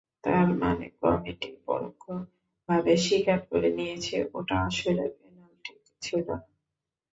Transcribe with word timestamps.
তার 0.23 0.47
মানে, 0.61 0.85
কমিটি 0.99 1.49
পরোক্ষভাবে 1.65 2.93
স্বীকার 3.05 3.39
করে 3.49 3.69
নিয়েছে 3.77 4.15
ওটা 4.33 4.55
আসলে 4.67 5.03
পেনাল্টি 5.17 5.73
ছিল 6.01 6.27
না। 6.29 6.35